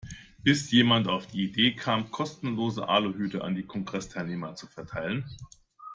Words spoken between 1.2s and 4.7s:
die Idee kam, kostenlos Aluhüte an die Kongressteilnehmer zu